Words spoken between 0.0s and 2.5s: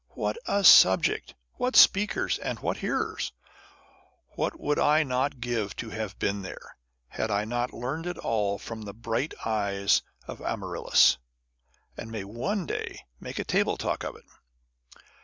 What a subject! What speakers,